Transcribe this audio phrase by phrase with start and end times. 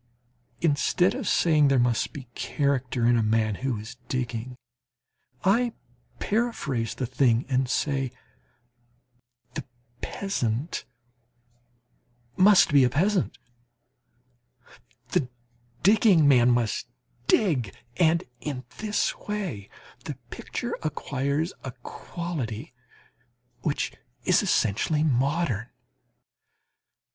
[0.61, 4.57] Instead of saying, there must be character in a man who is digging,
[5.43, 5.73] I
[6.17, 8.09] paraphrase the thing and say,
[9.53, 9.63] the
[10.01, 10.85] peasant
[12.35, 13.37] must be a peasant,
[15.09, 15.29] the
[15.83, 16.87] digging man must
[17.27, 19.69] dig, and in this way
[20.05, 22.73] the picture acquires a quality
[23.61, 23.91] which
[24.25, 25.69] is essentially modern.